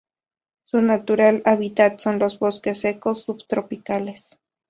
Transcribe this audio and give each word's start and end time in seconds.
Su 0.63 0.81
natural 0.81 1.43
hábitat 1.45 1.99
son 1.99 2.17
los 2.17 2.39
bosques 2.39 2.79
secos 2.79 3.21
subtropicales. 3.21 4.39